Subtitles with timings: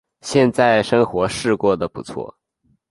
[0.21, 2.35] 现在生活是过得不错